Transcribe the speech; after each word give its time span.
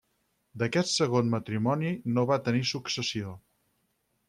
D'aquest 0.61 0.89
segon 0.93 1.29
matrimoni 1.35 1.93
no 2.17 2.25
va 2.33 2.41
tenir 2.49 2.65
successió. 2.73 3.37